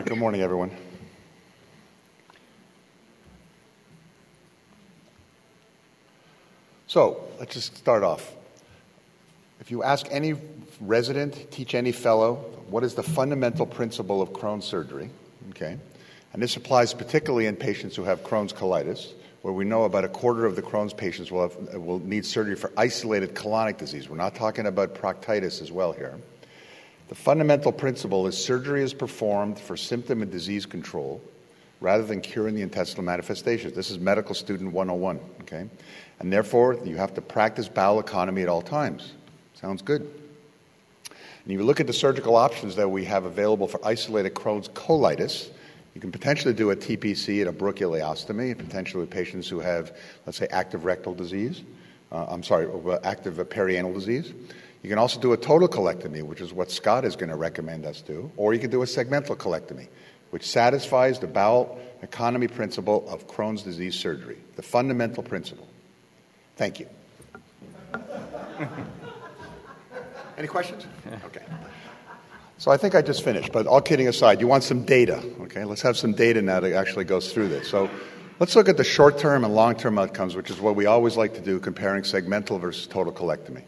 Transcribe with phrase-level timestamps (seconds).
[0.00, 0.70] right, good morning, everyone.
[6.86, 8.34] So let's just start off.
[9.60, 10.36] If you ask any
[10.80, 12.36] resident, teach any fellow,
[12.70, 15.10] what is the fundamental principle of Crohn's surgery?
[15.50, 15.76] Okay.
[16.32, 19.12] And this applies particularly in patients who have Crohn's colitis,
[19.42, 22.56] where we know about a quarter of the Crohn's patients will, have, will need surgery
[22.56, 24.08] for isolated colonic disease.
[24.08, 26.18] We're not talking about proctitis as well here.
[27.10, 31.20] The fundamental principle is surgery is performed for symptom and disease control
[31.80, 33.72] rather than curing the intestinal manifestations.
[33.72, 35.68] This is medical student 101, okay?
[36.20, 39.14] And therefore, you have to practice bowel economy at all times.
[39.54, 40.02] Sounds good.
[40.02, 44.68] And if you look at the surgical options that we have available for isolated Crohn's
[44.68, 45.50] colitis,
[45.96, 49.96] you can potentially do a TPC and a Brooke ileostomy, potentially with patients who have,
[50.26, 51.64] let's say, active rectal disease.
[52.12, 52.68] Uh, I'm sorry,
[53.02, 54.32] active perianal disease.
[54.82, 57.84] You can also do a total colectomy, which is what Scott is going to recommend
[57.84, 59.88] us do, or you can do a segmental colectomy,
[60.30, 65.68] which satisfies the bowel economy principle of Crohn's disease surgery, the fundamental principle.
[66.56, 66.86] Thank you.
[70.38, 70.86] Any questions?
[71.26, 71.44] Okay.
[72.56, 75.64] So I think I just finished, but all kidding aside, you want some data, okay?
[75.64, 77.68] Let's have some data now that actually goes through this.
[77.68, 77.90] So
[78.38, 81.16] let's look at the short term and long term outcomes, which is what we always
[81.16, 83.62] like to do, comparing segmental versus total colectomy.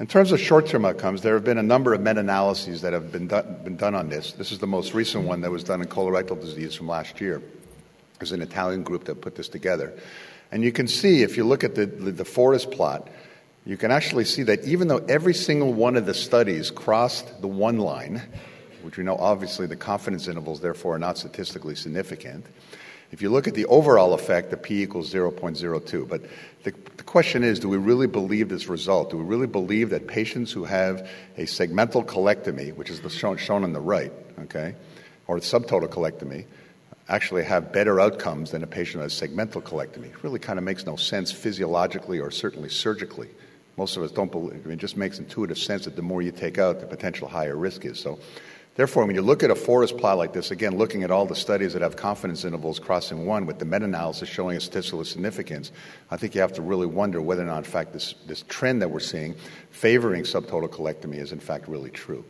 [0.00, 2.94] In terms of short term outcomes, there have been a number of meta analyses that
[2.94, 4.32] have been, do- been done on this.
[4.32, 7.42] This is the most recent one that was done in colorectal disease from last year.
[8.18, 9.92] There's an Italian group that put this together.
[10.50, 13.08] And you can see, if you look at the, the, the forest plot,
[13.66, 17.48] you can actually see that even though every single one of the studies crossed the
[17.48, 18.22] one line,
[18.80, 22.46] which we know obviously the confidence intervals therefore are not statistically significant,
[23.12, 26.08] if you look at the overall effect, the p equals 0.02.
[26.08, 26.22] But
[26.62, 29.10] the, the, question is do we really believe this result?
[29.10, 33.64] Do we really believe that patients who have a segmental colectomy, which is shown, shown
[33.64, 34.74] on the right, okay,
[35.26, 36.44] or subtotal colectomy,
[37.08, 40.06] actually have better outcomes than a patient who has segmental colectomy?
[40.06, 43.28] It really kind of makes no sense physiologically or certainly surgically.
[43.76, 44.60] Most of us don't believe.
[44.64, 47.26] I mean, it just makes intuitive sense that the more you take out, the potential
[47.26, 47.98] higher risk is.
[47.98, 48.18] So,
[48.76, 51.34] therefore, when you look at a forest plot like this, again, looking at all the
[51.34, 55.72] studies that have confidence intervals crossing one with the meta-analysis showing a statistical significance,
[56.10, 58.82] I think you have to really wonder whether or not, in fact, this, this trend
[58.82, 59.34] that we're seeing
[59.70, 62.24] favoring subtotal colectomy is, in fact, really true.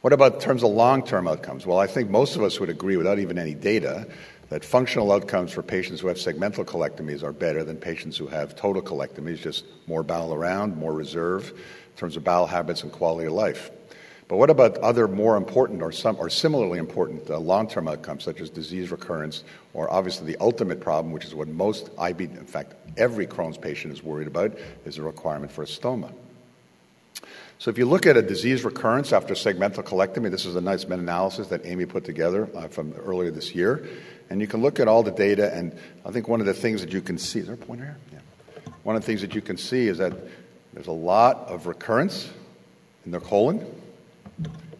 [0.00, 1.64] What about in terms of long-term outcomes?
[1.64, 4.06] Well, I think most of us would agree, without even any data,
[4.50, 8.54] that functional outcomes for patients who have segmental colectomies are better than patients who have
[8.54, 13.26] total colectomies, just more bowel around, more reserve in terms of bowel habits and quality
[13.26, 13.70] of life.
[14.26, 18.40] But what about other more important or some or similarly important uh, long-term outcomes such
[18.40, 22.74] as disease recurrence or obviously the ultimate problem, which is what most IB, in fact,
[22.96, 26.10] every Crohn's patient is worried about, is the requirement for a stoma.
[27.58, 30.84] So if you look at a disease recurrence after segmental colectomy, this is a nice
[30.84, 33.88] meta-analysis that Amy put together uh, from earlier this year.
[34.30, 36.80] And you can look at all the data, and I think one of the things
[36.80, 37.96] that you can see is there a pointer here?
[38.12, 38.72] Yeah.
[38.82, 40.12] One of the things that you can see is that
[40.72, 42.30] there's a lot of recurrence
[43.04, 43.64] in the colon.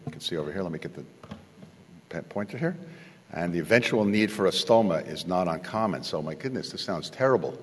[0.05, 2.77] You can see over here, let me get the pointer here.
[3.33, 6.03] And the eventual need for a stoma is not uncommon.
[6.03, 7.57] So, my goodness, this sounds terrible.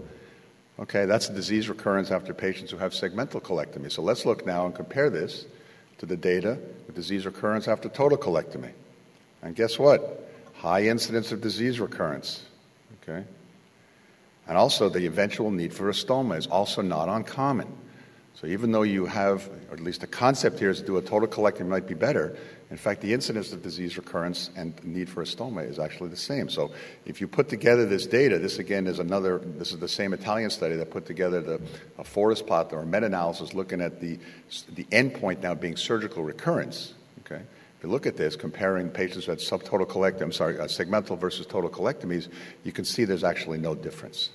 [0.79, 3.91] Okay, that's a disease recurrence after patients who have segmental colectomy.
[3.91, 5.47] So, let's look now and compare this
[5.99, 8.73] to the data with disease recurrence after total colectomy.
[9.43, 10.23] And guess what?
[10.63, 12.45] high incidence of disease recurrence.
[13.03, 13.25] Okay?
[14.47, 17.67] And also, the eventual need for a stoma is also not uncommon.
[18.35, 21.03] So, even though you have, or at least the concept here is to do a
[21.03, 22.37] total colectomy might be better,
[22.71, 26.17] in fact, the incidence of disease recurrence and need for a stoma is actually the
[26.17, 26.49] same.
[26.49, 26.73] So,
[27.05, 30.51] if you put together this data, this again is another, this is the same Italian
[30.51, 31.61] study that put together the,
[31.99, 34.19] a forest plot or a meta analysis looking at the,
[34.71, 36.95] the endpoint now being surgical recurrence.
[37.21, 37.43] Okay?
[37.83, 41.19] If you look at this, comparing patients who had subtotal colectomy, I'm sorry, uh, segmental
[41.19, 42.29] versus total colectomies,
[42.65, 44.31] you can see there's actually no difference.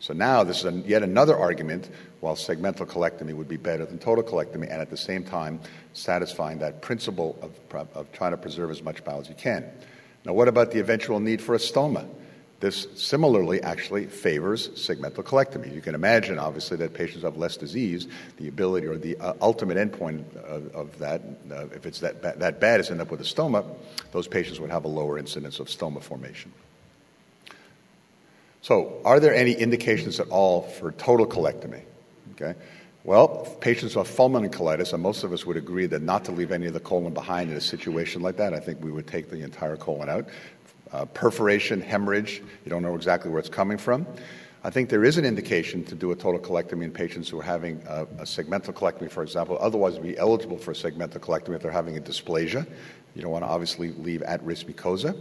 [0.00, 1.90] So now this is a, yet another argument
[2.20, 5.60] while segmental colectomy would be better than total colectomy and at the same time
[5.92, 9.70] satisfying that principle of, of trying to preserve as much bowel as you can.
[10.24, 12.08] Now, what about the eventual need for a stoma?
[12.60, 15.74] This similarly actually favors segmental colectomy.
[15.74, 18.06] You can imagine, obviously, that patients have less disease.
[18.36, 22.34] The ability or the uh, ultimate endpoint of, of that, uh, if it's that, ba-
[22.36, 23.64] that bad, is end up with a stoma,
[24.12, 26.52] those patients would have a lower incidence of stoma formation.
[28.62, 31.82] So, are there any indications at all for total colectomy?
[32.32, 32.54] Okay.
[33.04, 36.52] Well, patients with fulminant colitis, and most of us would agree that not to leave
[36.52, 38.52] any of the colon behind in a situation like that.
[38.52, 40.28] I think we would take the entire colon out
[40.92, 42.42] uh, perforation, hemorrhage.
[42.64, 44.06] You don't know exactly where it's coming from.
[44.62, 47.42] I think there is an indication to do a total colectomy in patients who are
[47.42, 49.56] having a, a segmental colectomy, for example.
[49.58, 52.66] Otherwise, be eligible for a segmental colectomy if they're having a dysplasia.
[53.14, 55.16] You don't want to obviously leave at risk mucosa.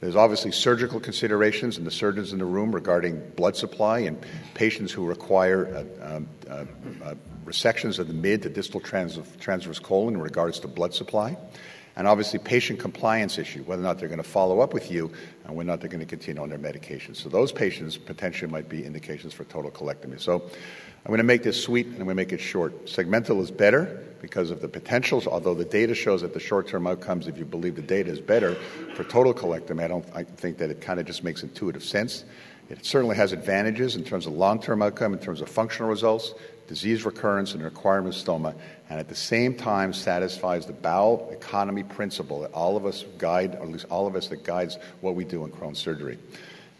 [0.00, 4.18] There's obviously surgical considerations and the surgeons in the room regarding blood supply and
[4.54, 5.66] patients who require
[6.00, 6.64] uh, um, uh,
[7.04, 7.14] uh,
[7.44, 11.36] resections of the mid to distal trans- transverse colon in regards to blood supply.
[11.96, 15.10] And obviously, patient compliance issue, whether or not they're going to follow up with you
[15.44, 17.14] and whether or not they're going to continue on their medication.
[17.14, 20.20] So, those patients potentially might be indications for total colectomy.
[20.20, 20.42] So,
[21.04, 22.86] I'm going to make this sweet and I'm going to make it short.
[22.86, 26.86] Segmental is better because of the potentials, although the data shows that the short term
[26.86, 28.54] outcomes, if you believe the data is better
[28.94, 32.24] for total colectomy, I don't I think that it kind of just makes intuitive sense.
[32.68, 36.34] It certainly has advantages in terms of long term outcome, in terms of functional results,
[36.70, 38.54] disease recurrence, and requirement of stoma,
[38.88, 43.56] and at the same time satisfies the bowel economy principle that all of us guide,
[43.56, 46.16] or at least all of us that guides what we do in Crohn's surgery.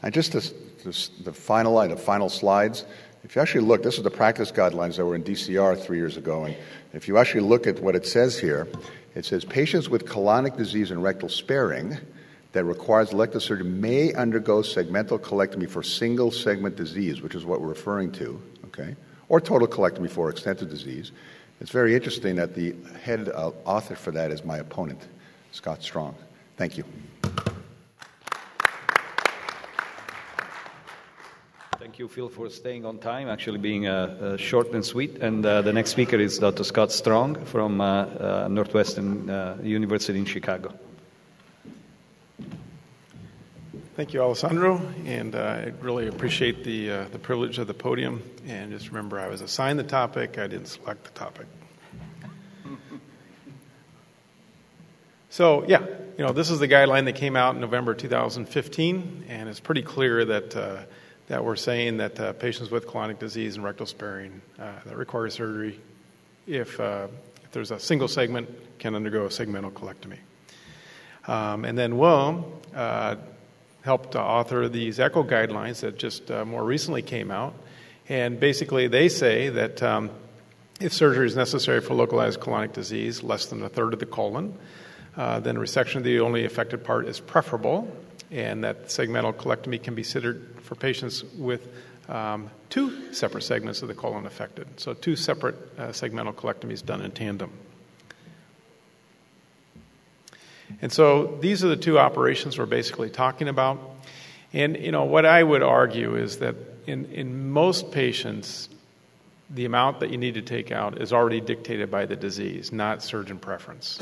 [0.05, 2.85] And just the final, the final slides.
[3.25, 6.17] If you actually look, this is the practice guidelines that were in DCR three years
[6.17, 6.55] ago, and
[6.93, 8.69] if you actually look at what it says here,
[9.17, 11.99] it says patients with colonic disease and rectal sparing
[12.53, 17.61] that requires elective surgery may undergo segmental colectomy for single segment disease, which is what
[17.61, 18.95] we're referring to, okay,
[19.31, 21.13] or total colectomy for extensive disease.
[21.61, 25.01] It's very interesting that the head uh, author for that is my opponent,
[25.53, 26.15] Scott Strong.
[26.57, 26.85] Thank you.
[31.79, 35.19] Thank you, Phil, for staying on time, actually being uh, uh, short and sweet.
[35.23, 36.65] And uh, the next speaker is Dr.
[36.65, 39.29] Scott Strong from uh, uh, Northwestern
[39.63, 40.75] University in Chicago.
[44.01, 48.23] Thank you, Alessandro, and I really appreciate the, the privilege of the podium.
[48.47, 51.47] And just remember, I was assigned the topic, I didn't select the topic.
[55.29, 55.85] So, yeah,
[56.17, 59.83] you know, this is the guideline that came out in November 2015, and it's pretty
[59.83, 60.87] clear that
[61.29, 65.29] that we're saying that uh, patients with colonic disease and rectal sparing uh, that require
[65.29, 65.79] surgery,
[66.47, 67.07] if, uh,
[67.45, 68.49] if, there's a single segment,
[68.79, 70.17] can undergo a segmental colectomy.
[71.29, 73.17] Um, and then well, uh,
[73.83, 77.55] helped author these ECCO guidelines that just uh, more recently came out.
[78.09, 80.11] And basically, they say that um,
[80.81, 84.55] if surgery is necessary for localized colonic disease, less than a third of the colon,
[85.17, 87.91] uh, then resection of the only affected part is preferable,
[88.31, 91.69] and that segmental colectomy can be considered for patients with
[92.09, 94.67] um, two separate segments of the colon affected.
[94.81, 97.53] So, two separate uh, segmental colectomies done in tandem.
[100.83, 103.79] And so, these are the two operations we're basically talking about.
[104.53, 106.57] And, you know, what I would argue is that
[106.87, 108.69] in, in most patients,
[109.49, 113.03] the amount that you need to take out is already dictated by the disease, not
[113.03, 113.99] surgeon preference.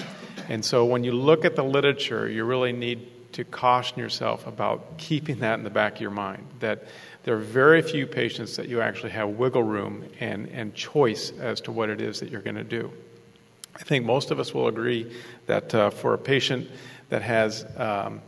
[0.48, 4.98] And so, when you look at the literature, you really need to caution yourself about
[4.98, 6.84] keeping that in the back of your mind that
[7.24, 11.60] there are very few patients that you actually have wiggle room and, and choice as
[11.60, 12.90] to what it is that you're going to do.
[13.78, 15.14] I think most of us will agree
[15.46, 16.68] that uh, for a patient
[17.10, 18.20] that has um,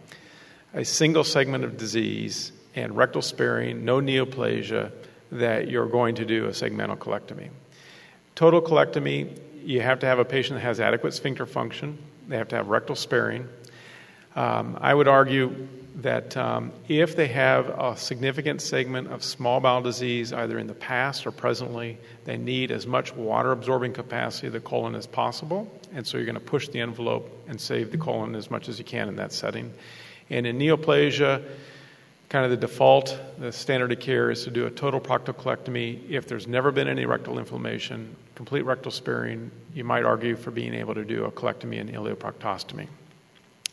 [0.75, 4.93] a single segment of disease and rectal sparing, no neoplasia,
[5.33, 7.51] that you're going to do a segmental colectomy.
[8.35, 11.99] Total colectomy, you have to have a patient that has adequate sphincter function,
[12.29, 13.49] they have to have rectal sparing,
[14.37, 19.83] um, I would argue that um, if they have a significant segment of small bowel
[19.83, 24.53] disease, either in the past or presently, they need as much water absorbing capacity of
[24.53, 25.71] the colon as possible.
[25.93, 28.79] And so you're going to push the envelope and save the colon as much as
[28.79, 29.73] you can in that setting.
[30.31, 31.43] And in neoplasia,
[32.29, 36.09] kind of the default, the standard of care is to do a total proctocolectomy.
[36.09, 40.73] If there's never been any rectal inflammation, complete rectal sparing, you might argue for being
[40.73, 42.87] able to do a colectomy and ileoproctostomy.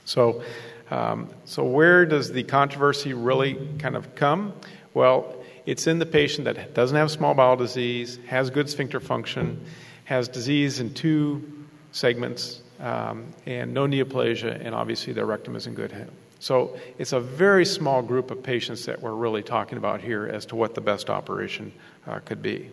[0.06, 0.42] So,
[0.89, 4.53] um, so where does the controversy really kind of come?
[4.94, 9.65] Well, it's in the patient that doesn't have small bowel disease, has good sphincter function,
[10.06, 15.74] has disease in two segments, um, and no neoplasia, and obviously their rectum is in
[15.74, 16.10] good health.
[16.39, 20.46] So it's a very small group of patients that we're really talking about here as
[20.48, 21.74] to what the best operation
[22.06, 22.70] uh, could be.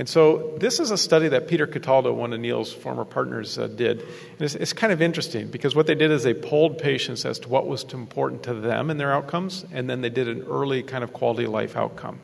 [0.00, 3.66] And so this is a study that Peter Cataldo, one of Neil's former partners, uh,
[3.66, 4.00] did.
[4.00, 7.38] And it's, it's, kind of interesting because what they did is they polled patients as
[7.40, 10.82] to what was important to them in their outcomes, and then they did an early
[10.82, 12.18] kind of quality of life outcome.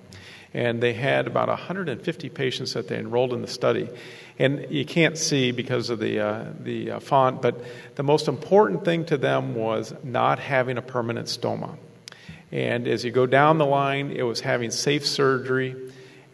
[0.55, 3.91] And they had about 150 patients that they enrolled in the study.
[4.39, 7.63] And you can't see because of the, uh, the uh, font, but
[7.95, 11.77] the most important thing to them was not having a permanent stoma.
[12.51, 15.77] And as you go down the line, it was having safe surgery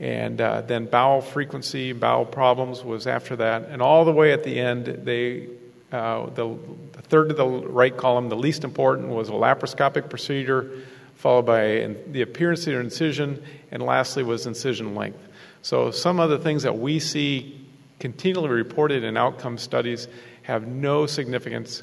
[0.02, 4.42] and uh, then bowel frequency, bowel problems was after that, and all the way at
[4.42, 5.48] the end, they
[5.92, 6.58] uh, the,
[6.92, 10.80] the, third to the right column, the least important, was a laparoscopic procedure,
[11.14, 13.40] followed by the appearance of your incision,
[13.70, 15.20] and lastly was incision length.
[15.60, 17.64] So some of the things that we see
[18.00, 20.08] continually reported in outcome studies
[20.42, 21.82] have no significance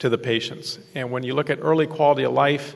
[0.00, 0.78] to the patients.
[0.94, 2.74] And when you look at early quality of life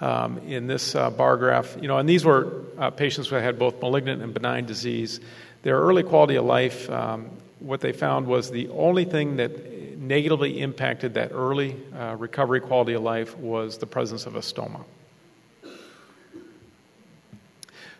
[0.00, 3.58] um, in this uh, bar graph, you know, and these were uh, patients who had
[3.58, 5.20] both malignant and benign disease,
[5.62, 10.60] their early quality of life, um, what they found was the only thing that negatively
[10.60, 14.84] impacted that early uh, recovery quality of life was the presence of a stoma.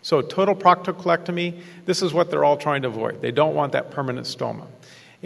[0.02, 3.20] So, total proctocolectomy, this is what they're all trying to avoid.
[3.20, 4.66] They don't want that permanent stoma.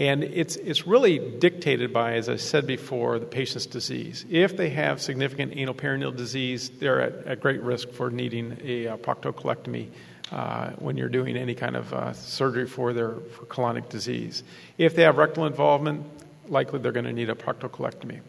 [0.01, 4.25] And it's, it's really dictated by, as I said before, the patient's disease.
[4.31, 8.87] If they have significant anal perineal disease, they're at, at great risk for needing a
[8.87, 9.89] uh, proctocolectomy
[10.33, 14.43] uh, when you're doing any kind of uh, surgery for their for colonic disease.
[14.79, 16.07] If they have rectal involvement,
[16.49, 18.21] likely they're going to need a proctocolectomy.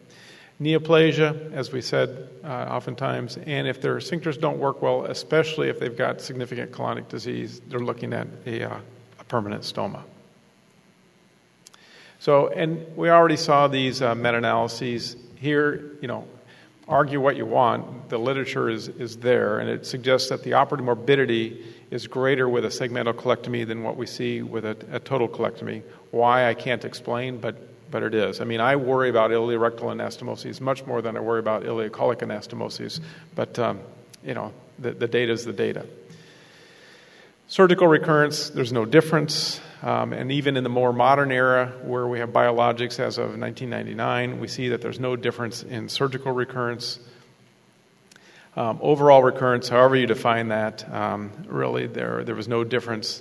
[0.60, 5.80] Neoplasia, as we said uh, oftentimes, and if their sphincters don't work well, especially if
[5.80, 8.78] they've got significant colonic disease, they're looking at a, uh,
[9.20, 10.02] a permanent stoma.
[12.22, 16.24] So, and we already saw these uh, meta analyses here, you know,
[16.86, 18.10] argue what you want.
[18.10, 22.64] The literature is, is there, and it suggests that the operative morbidity is greater with
[22.64, 25.82] a segmental colectomy than what we see with a, a total colectomy.
[26.12, 27.56] Why, I can't explain, but,
[27.90, 28.40] but it is.
[28.40, 33.00] I mean, I worry about ileorectal anastomoses much more than I worry about ileocolic anastomoses,
[33.34, 33.80] but, um,
[34.24, 35.84] you know, the, the data is the data.
[37.52, 39.60] Surgical recurrence, there's no difference.
[39.82, 44.40] Um, and even in the more modern era, where we have biologics as of 1999,
[44.40, 46.98] we see that there's no difference in surgical recurrence.
[48.56, 53.20] Um, overall recurrence, however you define that, um, really there, there was no difference.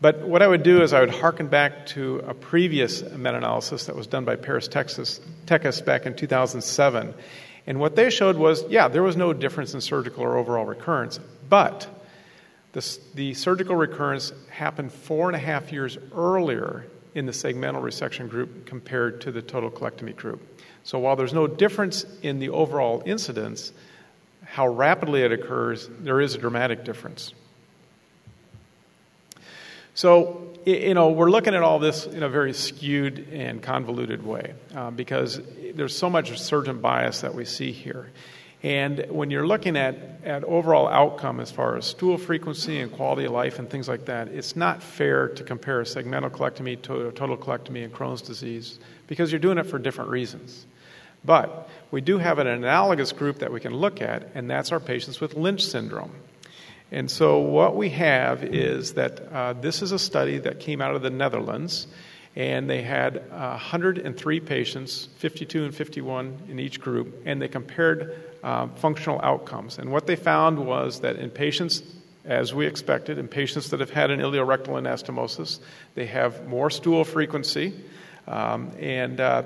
[0.00, 3.84] But what I would do is I would harken back to a previous meta analysis
[3.88, 7.12] that was done by Paris, Texas, Tekkis back in 2007.
[7.66, 11.20] And what they showed was yeah, there was no difference in surgical or overall recurrence,
[11.46, 11.86] but
[12.72, 18.28] the, the surgical recurrence happened four and a half years earlier in the segmental resection
[18.28, 20.40] group compared to the total colectomy group.
[20.84, 23.72] So while there's no difference in the overall incidence,
[24.44, 27.34] how rapidly it occurs, there is a dramatic difference.
[29.94, 34.54] So, you know, we're looking at all this in a very skewed and convoluted way
[34.74, 35.40] uh, because
[35.74, 38.10] there's so much surgeon bias that we see here.
[38.62, 43.24] And when you're looking at, at overall outcome as far as stool frequency and quality
[43.24, 47.38] of life and things like that, it's not fair to compare segmental colectomy to total
[47.38, 50.66] colectomy and Crohn's disease because you're doing it for different reasons.
[51.24, 54.80] But we do have an analogous group that we can look at, and that's our
[54.80, 56.12] patients with Lynch syndrome.
[56.92, 60.94] And so, what we have is that uh, this is a study that came out
[60.96, 61.86] of the Netherlands,
[62.34, 68.29] and they had uh, 103 patients, 52 and 51 in each group, and they compared
[68.42, 69.78] uh, functional outcomes.
[69.78, 71.82] And what they found was that in patients,
[72.24, 75.58] as we expected, in patients that have had an ileorectal anastomosis,
[75.94, 77.74] they have more stool frequency,
[78.26, 79.42] um, and uh,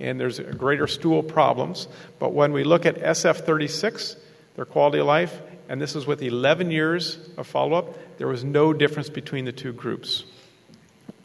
[0.00, 1.88] and there's greater stool problems.
[2.18, 4.16] But when we look at SF36,
[4.56, 8.44] their quality of life, and this is with 11 years of follow up, there was
[8.44, 10.24] no difference between the two groups.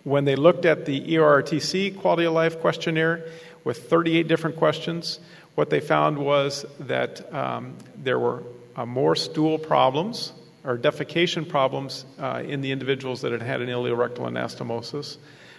[0.03, 3.25] When they looked at the EORTC quality of life questionnaire
[3.63, 5.19] with 38 different questions,
[5.55, 8.43] what they found was that um, there were
[8.75, 10.33] uh, more stool problems
[10.63, 15.17] or defecation problems uh, in the individuals that had had an ileorectal anastomosis.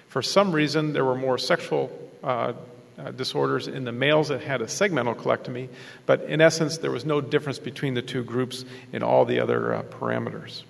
[0.09, 1.91] For some reason, there were more sexual
[2.23, 2.55] uh,
[2.97, 5.69] uh, disorders in the males that had a segmental colectomy,
[6.07, 9.75] but in essence, there was no difference between the two groups in all the other
[9.75, 10.63] uh, parameters.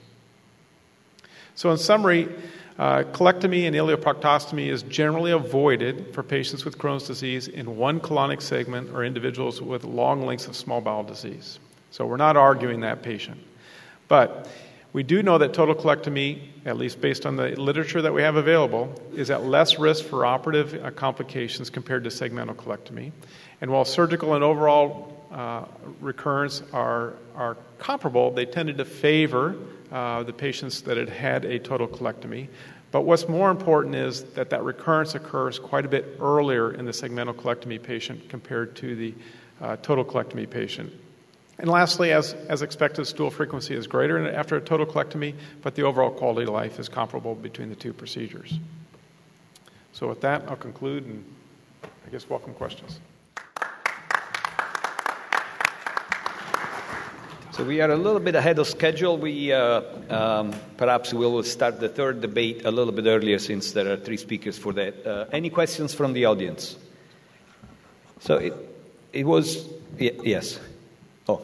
[1.55, 2.29] So, in summary,
[2.79, 8.43] uh, colectomy and ileoproctostomy is generally avoided for patients with Crohn's disease in one colonic
[8.43, 11.61] segment or individuals with long lengths of small bowel disease.
[11.93, 13.41] So we're not arguing that patient.
[14.09, 14.49] But
[14.93, 18.35] we do know that total colectomy, at least based on the literature that we have
[18.35, 23.13] available, is at less risk for operative uh, complications compared to segmental colectomy.
[23.61, 25.65] And while surgical and overall uh,
[26.01, 29.57] recurrence are, are comparable, they tended to favor
[29.95, 32.49] uh, the patients that had had a total colectomy.
[32.91, 36.91] But what's more important is that that recurrence occurs quite a bit earlier in the
[36.91, 39.15] segmental colectomy patient compared to the
[39.61, 40.93] uh, total colectomy patient.
[41.61, 45.83] And lastly, as, as expected, stool frequency is greater after a total colectomy, but the
[45.83, 48.59] overall quality of life is comparable between the two procedures.
[49.93, 51.25] So, with that, I'll conclude and
[51.85, 52.99] I guess welcome questions.
[57.55, 59.17] So we are a little bit ahead of schedule.
[59.17, 63.71] We uh, um, perhaps we will start the third debate a little bit earlier since
[63.71, 65.07] there are three speakers for that.
[65.07, 66.77] Uh, any questions from the audience?
[68.19, 68.55] So it,
[69.13, 70.59] it was yes.
[71.29, 71.43] Oh.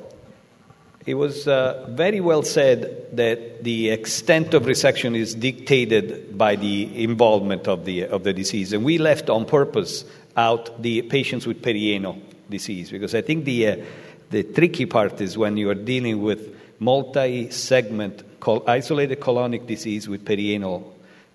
[1.06, 7.04] It was uh, very well said that the extent of resection is dictated by the
[7.04, 8.72] involvement of the, of the disease.
[8.72, 10.04] And we left on purpose
[10.36, 13.76] out the patients with perianal disease because I think the, uh,
[14.30, 18.22] the tricky part is when you are dealing with multi segment
[18.66, 20.84] isolated colonic disease with perianal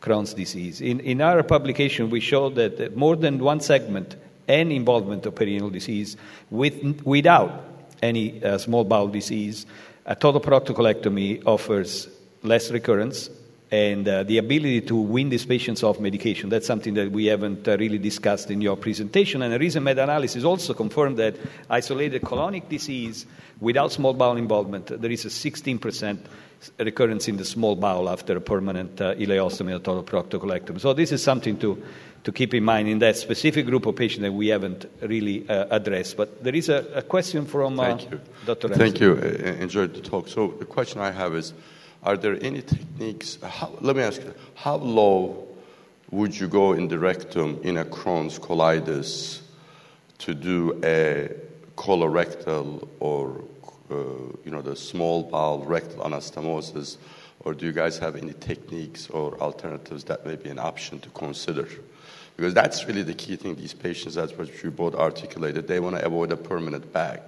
[0.01, 0.81] Crohn's disease.
[0.81, 4.15] In, in our publication, we showed that more than one segment
[4.47, 6.17] and involvement of perianal disease
[6.49, 7.63] with, without
[8.01, 9.65] any uh, small bowel disease.
[10.05, 12.07] A total proctocolectomy offers
[12.43, 13.29] less recurrence
[13.71, 16.49] and uh, the ability to win these patients off medication.
[16.49, 19.41] That's something that we haven't uh, really discussed in your presentation.
[19.41, 21.35] And a recent meta analysis also confirmed that
[21.69, 23.25] isolated colonic disease
[23.59, 26.19] without small bowel involvement, there is a 16%
[26.79, 30.79] recurrence in the small bowel after a permanent uh, ileostomy or total proctocolectomy.
[30.79, 31.83] So, this is something to
[32.25, 35.67] to keep in mind in that specific group of patients that we haven't really uh,
[35.69, 36.17] addressed.
[36.17, 38.19] But there is a, a question from uh, Thank you.
[38.47, 38.69] Dr.
[38.69, 39.15] Thank you.
[39.15, 40.27] I enjoyed the talk.
[40.27, 41.53] So the question I have is,
[42.05, 43.37] are there any techniques?
[43.41, 45.47] How, let me ask you, how low
[46.11, 49.41] would you go in the rectum in a Crohn's colitis
[50.19, 51.31] to do a
[51.75, 53.43] colorectal or
[53.91, 53.95] uh,
[54.43, 56.97] you know the small bowel rectal anastomosis,
[57.41, 61.09] or do you guys have any techniques or alternatives that may be an option to
[61.09, 61.67] consider?
[62.37, 63.55] Because that's really the key thing.
[63.55, 67.19] These patients, that's what you both articulated, they want to avoid a permanent bag.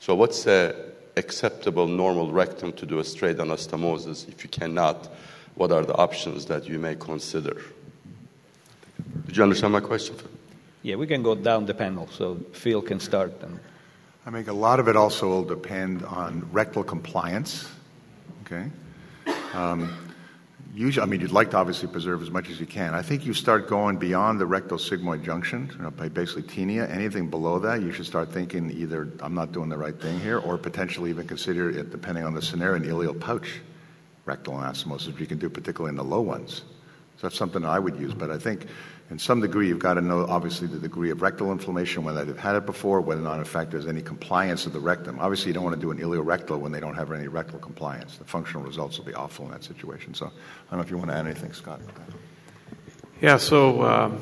[0.00, 0.87] So, what's the
[1.18, 4.28] acceptable normal rectum to do a straight anastomosis?
[4.28, 5.08] If you cannot,
[5.54, 7.60] what are the options that you may consider?
[9.26, 10.16] Did you understand my question?
[10.82, 13.32] Yeah, we can go down the panel so Phil can start.
[13.42, 13.58] And...
[14.24, 17.68] I think a lot of it also will depend on rectal compliance.
[18.44, 18.70] Okay.
[19.52, 20.07] Um,
[20.74, 22.94] usually, I mean, you'd like to obviously preserve as much as you can.
[22.94, 26.88] I think you start going beyond the rectal sigmoid junction, you know, by basically taenia.
[26.90, 30.38] Anything below that, you should start thinking either I'm not doing the right thing here,
[30.38, 33.60] or potentially even consider it, depending on the scenario, an ileal pouch
[34.24, 36.62] rectal anastomosis, which you can do particularly in the low ones.
[37.16, 38.14] So that's something I would use.
[38.14, 38.66] But I think
[39.10, 42.38] in some degree, you've got to know obviously the degree of rectal inflammation, whether they've
[42.38, 45.18] had it before, whether or not in fact there's any compliance of the rectum.
[45.18, 48.18] Obviously, you don't want to do an ileorectal when they don't have any rectal compliance.
[48.18, 50.12] The functional results will be awful in that situation.
[50.12, 50.30] So I
[50.70, 51.80] don't know if you want to add anything, Scott.
[53.22, 54.20] Yeah, so um,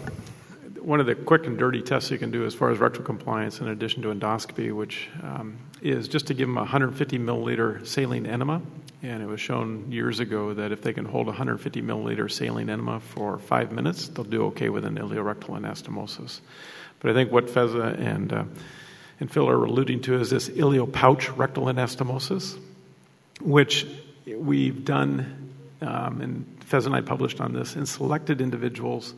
[0.81, 3.61] one of the quick and dirty tests you can do as far as rectal compliance,
[3.61, 8.25] in addition to endoscopy, which um, is just to give them a 150 milliliter saline
[8.25, 8.63] enema.
[9.03, 13.01] And it was shown years ago that if they can hold 150 milliliter saline enema
[13.01, 16.41] for five minutes, they'll do okay with an ileorectal anastomosis.
[17.01, 18.45] But I think what Feza and, uh,
[19.21, 22.59] and Phil are alluding to is this ileopouch rectal anastomosis,
[23.41, 23.87] which
[24.27, 29.15] we've done, um, and Fez and I published on this, in selected individuals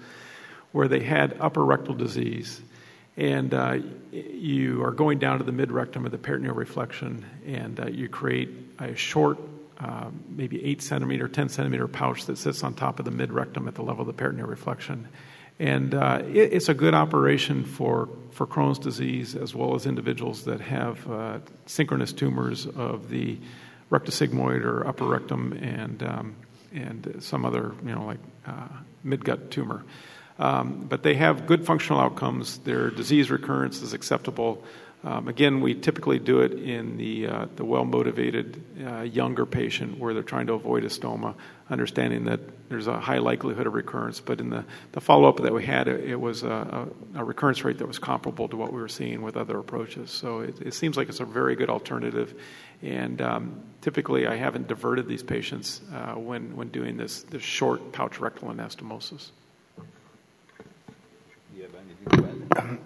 [0.72, 2.60] where they had upper rectal disease
[3.18, 3.78] and uh,
[4.12, 8.08] you are going down to the mid rectum of the peritoneal reflection, and uh, you
[8.08, 9.38] create a short,
[9.78, 13.68] uh, maybe 8 centimeter, 10 centimeter pouch that sits on top of the mid rectum
[13.68, 15.08] at the level of the peritoneal reflection.
[15.60, 20.44] And uh, it, it's a good operation for, for Crohn's disease as well as individuals
[20.44, 23.38] that have uh, synchronous tumors of the
[23.90, 26.36] rectosigmoid or upper rectum and, um,
[26.72, 28.68] and some other, you know, like uh,
[29.04, 29.84] midgut tumor.
[30.38, 32.58] Um, but they have good functional outcomes.
[32.58, 34.62] Their disease recurrence is acceptable.
[35.04, 39.98] Um, again, we typically do it in the, uh, the well motivated uh, younger patient
[39.98, 41.36] where they're trying to avoid a stoma,
[41.70, 44.18] understanding that there's a high likelihood of recurrence.
[44.18, 47.24] But in the, the follow up that we had, it, it was a, a, a,
[47.24, 50.10] recurrence rate that was comparable to what we were seeing with other approaches.
[50.10, 52.34] So it, it seems like it's a very good alternative.
[52.82, 57.92] And um, typically, I haven't diverted these patients uh, when, when doing this, this short
[57.92, 59.30] pouch rectal anastomosis.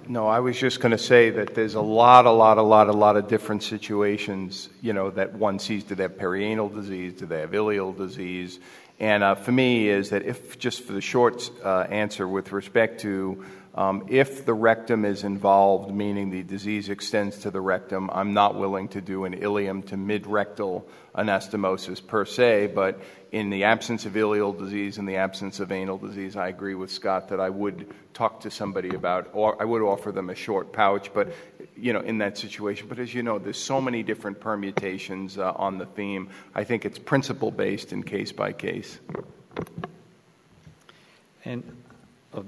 [0.08, 2.88] No, I was just going to say that there's a lot, a lot, a lot,
[2.88, 5.84] a lot of different situations, you know, that one sees.
[5.84, 7.14] Do they have perianal disease?
[7.14, 8.58] Do they have ileal disease?
[9.00, 13.00] And uh, for me, is that if just for the short uh, answer with respect
[13.00, 18.34] to um, if the rectum is involved, meaning the disease extends to the rectum, I'm
[18.34, 23.00] not willing to do an ileum to mid rectal anastomosis per se, but
[23.30, 26.90] in the absence of ileal disease, in the absence of anal disease, I agree with
[26.90, 30.74] Scott that I would talk to somebody about, or I would offer them a short
[30.74, 31.32] pouch, but
[31.76, 32.88] you know, in that situation.
[32.88, 36.28] But as you know, there's so many different permutations uh, on the theme.
[36.54, 38.98] I think it's principle based and case by case.
[41.44, 41.64] And
[42.34, 42.42] uh,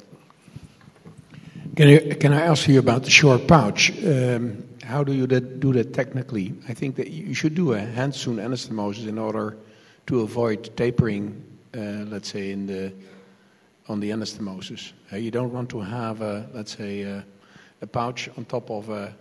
[1.77, 3.91] can, I, can I ask you about the short pouch?
[4.05, 6.55] Um, how do you that, do that technically?
[6.69, 9.57] I think that you should do a hand-sewn anastomosis in order
[10.07, 11.43] to avoid tapering,
[11.75, 12.93] uh, let's say, in the
[13.89, 14.93] on the anastomosis.
[15.13, 17.25] Uh, you don't want to have, a, let's say, a,
[17.85, 19.15] a, pouch on top of a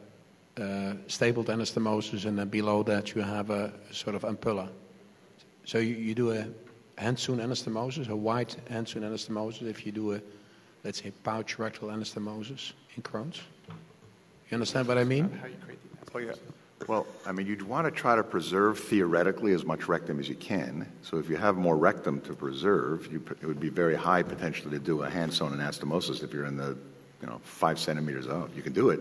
[0.60, 4.68] uh, stapled anastomosis, and then below that you have a sort of ampulla.
[5.66, 6.46] So you, you do a
[6.98, 10.22] hand-sewn anastomosis, a wide hand-sewn anastomosis, if you do a,
[10.84, 13.42] let's say, pouch rectal anastomosis in Crohn's.
[14.50, 15.40] You understand what I mean?
[16.14, 16.34] Oh, yeah.
[16.88, 20.36] Well, I mean, you'd want to try to preserve theoretically as much rectum as you
[20.36, 20.86] can.
[21.02, 24.78] So if you have more rectum to preserve, you, it would be very high potentially
[24.78, 26.78] to do a hand-sewn anastomosis if you're in the,
[27.24, 28.52] you know, five centimeters out.
[28.54, 29.00] You can do it.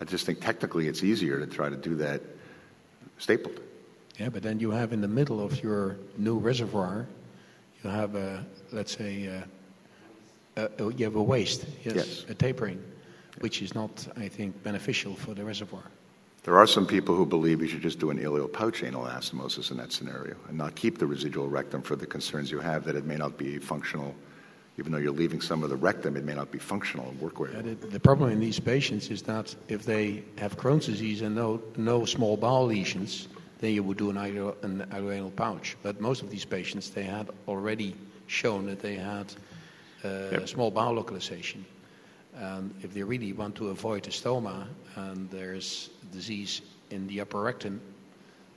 [0.00, 2.20] I just think technically it's easier to try to do that
[3.18, 3.58] stapled.
[4.18, 7.06] Yeah, but then you have in the middle of your new reservoir,
[7.82, 9.26] you have a, let's say,
[10.56, 12.24] uh, a, a, you have a waist, yes, Yes.
[12.28, 12.80] a tapering,
[13.40, 15.82] which is not, I think, beneficial for the reservoir.
[16.44, 19.78] There are some people who believe you should just do an ileopouch anal anastomosis in
[19.78, 23.04] that scenario and not keep the residual rectum for the concerns you have that it
[23.04, 24.14] may not be functional.
[24.78, 27.38] Even though you're leaving some of the rectum, it may not be functional and work
[27.38, 27.62] Yeah, well.
[27.62, 31.62] the, the problem in these patients is that if they have Crohn's disease and no,
[31.76, 33.28] no small bowel lesions,
[33.60, 35.76] then you would do an, ileal, an ileoanal pouch.
[35.82, 37.94] But most of these patients, they had already
[38.26, 39.32] shown that they had
[40.04, 41.64] uh, small bowel localization.
[42.34, 46.60] And if they really want to avoid a stoma and there's disease
[46.90, 47.80] in the upper rectum,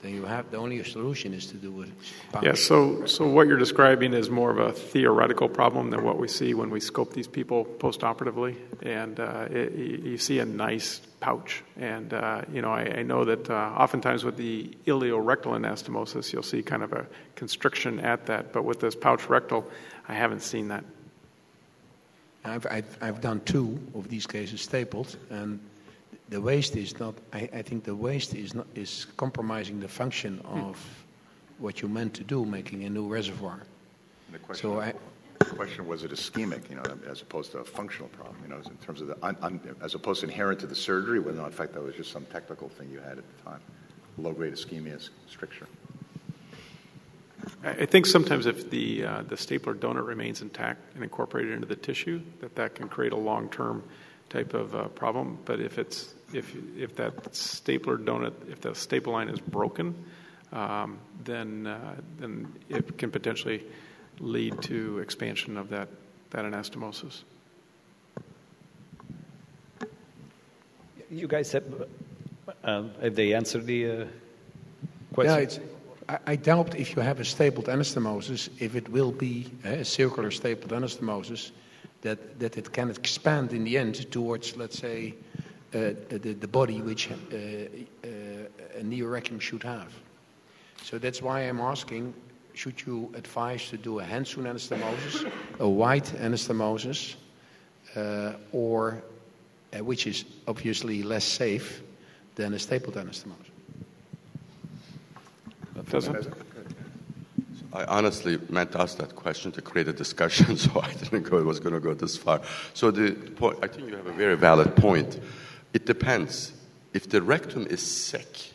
[0.01, 1.85] then you have the only solution is to do
[2.31, 2.45] pouch.
[2.45, 6.27] Yeah, so, so what you're describing is more of a theoretical problem than what we
[6.29, 8.55] see when we scope these people postoperatively.
[8.81, 11.63] And uh, it, you you see a nice pouch.
[11.77, 16.43] And, uh, you know, I, I know that uh, oftentimes with the ileorectal anastomosis, you'll
[16.43, 18.53] see kind of a constriction at that.
[18.53, 19.69] But with this pouch rectal,
[20.07, 20.85] I haven't seen that.
[22.45, 25.59] I've, I've, I've done two of these cases stapled, and
[26.29, 27.15] the waist is not.
[27.33, 30.77] I, I think the waist is not is compromising the function of
[31.57, 33.59] what you meant to do, making a new reservoir.
[34.31, 34.93] The question, So I,
[35.39, 38.57] the question was it ischemic, you know, as opposed to a functional problem, you know,
[38.57, 41.41] in terms of the, un, un, as opposed to inherent to the surgery, whether or
[41.41, 43.59] not, in fact, that was just some technical thing you had at the time.
[44.17, 45.67] Low-grade ischemia stricture.
[47.63, 51.67] I I think sometimes if the, uh, the stapler donut remains intact and incorporated into
[51.67, 53.83] the tissue, that that can create a long-term
[54.29, 55.39] type of uh, problem.
[55.45, 59.95] But if it's if if that stapler donut, if the staple line is broken,
[60.51, 63.63] um, then uh, then it can potentially
[64.19, 65.87] lead to expansion of that
[66.31, 67.23] that anastomosis.
[71.11, 71.63] You guys have,
[72.63, 74.05] uh, have they answered the uh, yeah,
[75.11, 75.39] question?
[75.39, 75.59] it's,
[76.07, 79.85] I, I doubt if you have a stapled anastomosis, if it will be uh, a
[79.85, 81.51] circular stapled anastomosis,
[82.01, 85.15] that, that it can expand in the end towards, let's say,
[85.73, 88.07] uh, the, the body which uh, uh,
[88.77, 89.93] a neorectum should have.
[90.83, 92.13] So that's why I'm asking,
[92.53, 97.15] should you advise to do a hand-sewn anastomosis, a white anastomosis,
[97.95, 99.03] uh, or
[99.73, 101.81] uh, which is obviously less safe
[102.35, 103.45] than a stapled anastomosis?
[105.89, 106.33] Doesn't
[107.71, 111.37] I honestly meant to ask that question to create a discussion, so I didn't go.
[111.37, 112.41] It was going to go this far.
[112.73, 115.19] So the point, I think you have a very valid point.
[115.73, 116.53] It depends.
[116.93, 118.53] If the rectum is sick,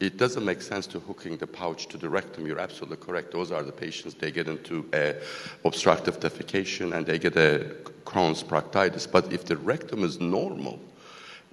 [0.00, 2.44] it doesn't make sense to hooking the pouch to the rectum.
[2.44, 3.30] You're absolutely correct.
[3.30, 4.14] Those are the patients.
[4.14, 5.14] They get into a
[5.64, 7.72] obstructive defecation and they get a
[8.04, 9.06] Crohn's proctitis.
[9.06, 10.80] But if the rectum is normal,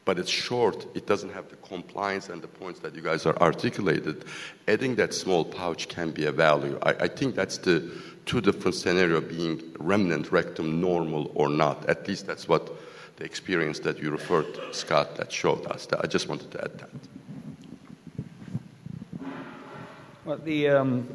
[0.04, 3.38] but it's short, it doesn't have the compliance and the points that you guys are
[3.38, 4.26] articulated.
[4.68, 6.80] Adding that small pouch can be a value.
[6.82, 7.92] I, I think that's the
[8.26, 11.88] two different scenario being remnant rectum normal or not.
[11.88, 12.72] At least that's what
[13.20, 15.88] the experience that you referred to, Scott, that showed us.
[15.92, 16.90] I just wanted to add that.
[20.24, 21.10] Well, the, um,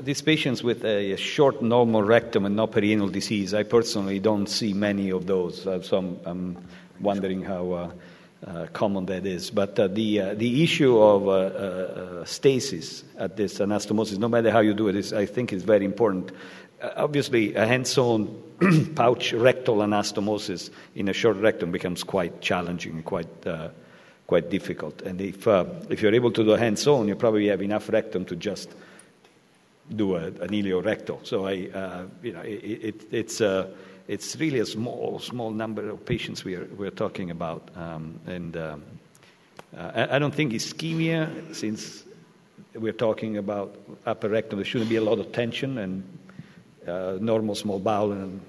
[0.00, 4.72] these patients with a short normal rectum and no perianal disease, I personally don't see
[4.72, 5.66] many of those.
[5.66, 6.68] Uh, so I'm, I'm
[7.00, 7.90] wondering how uh,
[8.46, 9.50] uh, common that is.
[9.50, 14.52] But uh, the, uh, the issue of uh, uh, stasis at this anastomosis, no matter
[14.52, 16.30] how you do it, is, I think is very important.
[16.84, 18.28] Uh, obviously, a hand-sewn
[18.94, 23.68] pouch rectal anastomosis in a short rectum becomes quite challenging quite uh,
[24.26, 25.00] quite difficult.
[25.02, 28.24] And if, uh, if you're able to do a hand-sewn, you probably have enough rectum
[28.26, 28.70] to just
[29.96, 31.24] do a, an ileorectal.
[31.26, 33.68] So I, uh, you know, it, it, it's, uh,
[34.08, 37.68] it's really a small, small number of patients we are, we're talking about.
[37.76, 38.82] Um, and um,
[39.76, 42.04] uh, I, I don't think ischemia, since
[42.74, 46.02] we're talking about upper rectum, there shouldn't be a lot of tension and
[46.86, 48.40] uh, normal small bowel and,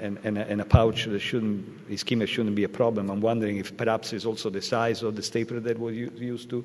[0.00, 3.10] and, and, a, and a pouch that shouldn't, ischemia shouldn't be a problem.
[3.10, 6.64] I'm wondering if perhaps it's also the size of the stapler that was used to,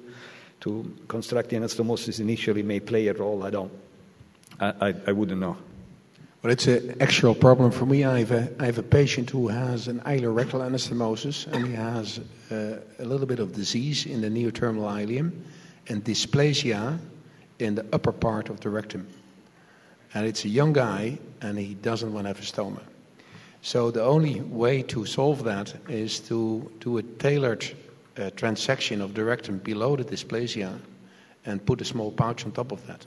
[0.62, 3.44] to construct the anastomosis initially may play a role.
[3.44, 3.72] I don't,
[4.60, 5.58] I, I, I wouldn't know.
[6.44, 8.04] Well, it's an actual problem for me.
[8.04, 12.20] I have a, I have a patient who has an ileorectal anastomosis, and he has
[12.52, 15.32] uh, a little bit of disease in the neoterminal ileum
[15.88, 17.00] and dysplasia
[17.58, 19.08] in the upper part of the rectum.
[20.16, 22.82] And it's a young guy, and he doesn't want to have a stoma.
[23.62, 27.66] So the only way to solve that is to do a tailored
[28.18, 30.80] uh, transection of the rectum below the dysplasia
[31.46, 33.06] and put a small pouch on top of that.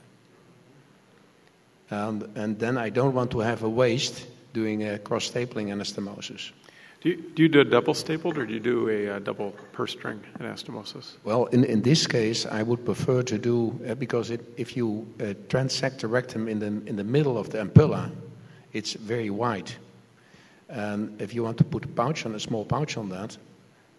[1.89, 6.51] And, and then I don't want to have a waist doing a cross stapling anastomosis.
[7.01, 9.51] Do you, do you do a double stapled or do you do a, uh double
[9.71, 11.15] purse string anastomosis?
[11.23, 15.07] Well, in, in this case, I would prefer to do, uh, because it, if you
[15.21, 18.11] uh, transect the rectum in the, in the middle of the ampulla,
[18.73, 19.71] it's very wide.
[20.67, 23.37] And if you want to put a pouch on, a small pouch on that,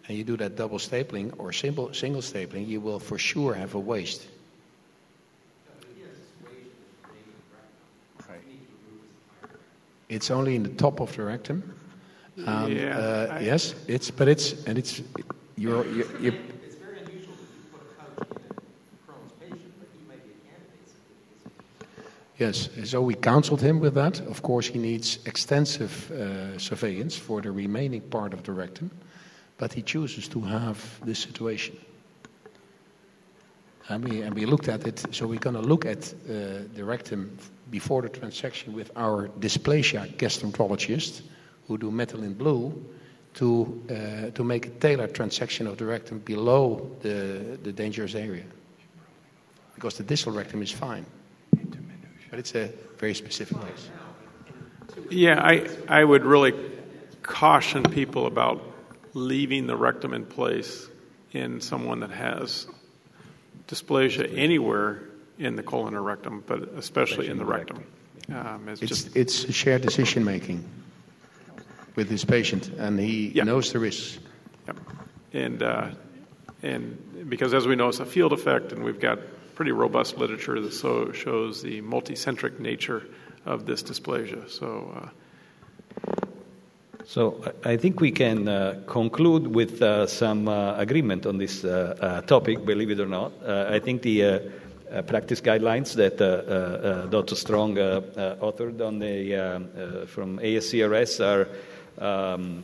[0.07, 3.73] and you do that double stapling or single, single stapling, you will for sure have
[3.73, 4.27] a waist.
[10.07, 11.80] It's only in the top of the rectum.
[12.47, 15.01] Um, Yeah, uh, I- yes, it's but it's and it's
[15.57, 16.33] you're, you're, you're
[16.65, 20.23] It's very unusual that you put a pouch in a Crohn's patient, but he might
[20.25, 20.87] be a candidate.
[20.89, 21.15] simply
[21.79, 24.19] because Yes, so we counseled him with that.
[24.21, 28.89] Of course, he needs extensive uh, surveillance for the remaining part of the rectum,
[29.57, 31.75] but he chooses to have this situation.
[33.89, 36.83] And we, and we looked at it, so we're going to look at uh, the
[36.83, 37.37] rectum
[37.69, 41.21] before the transection with our dysplasia gastroenterologist,
[41.71, 42.85] who do methylene blue,
[43.33, 48.43] to, uh, to make a tailored transection of the rectum below the, the dangerous area.
[49.75, 51.05] Because the distal rectum is fine.
[52.29, 53.89] But it's a very specific case.
[55.09, 56.53] Yeah, I, I would really
[57.23, 58.61] caution people about
[59.13, 60.89] leaving the rectum in place
[61.31, 62.67] in someone that has
[63.67, 65.03] dysplasia anywhere
[65.39, 67.83] in the colon or rectum, but especially in the rectum.
[68.27, 70.63] Um, it's It's, just it's a shared decision making
[71.95, 73.43] with his patient, and he Yeah.
[73.43, 74.19] knows the risks.
[74.67, 74.77] Yep.
[75.33, 75.87] And, uh,
[76.63, 76.97] and
[77.29, 79.19] because as we know, it's a field effect, and we've got
[79.55, 83.03] pretty robust literature that so shows the multicentric nature
[83.45, 84.49] of this dysplasia.
[84.49, 85.09] So, uh,
[87.05, 91.63] So I I think we can uh, conclude with uh, some uh, agreement on this
[91.63, 93.31] uh, uh, topic, believe it or not.
[93.43, 94.29] Uh, I think the uh,
[94.91, 96.33] uh, practice guidelines that uh, uh,
[97.05, 97.35] uh, Dr.
[97.35, 101.47] Strong uh, uh, authored on the, um, uh, from ASCRS are
[102.01, 102.63] um,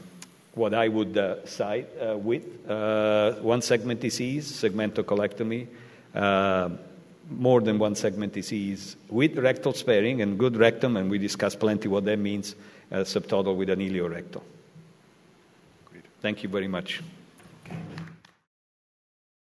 [0.54, 5.68] what I would uh, cite uh, with uh, one segment disease, segmentocolectomy,
[6.16, 6.70] uh,
[7.30, 11.88] more than one segment disease with rectal sparing and good rectum, and we discussed plenty
[11.88, 12.56] what that means,
[12.92, 14.42] uh, subtotal with an ileorectal.
[16.22, 17.02] Thank you very much.